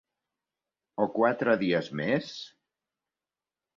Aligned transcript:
O 1.05 1.07
quatre 1.19 1.55
dies 1.65 1.91
més?? 2.03 2.33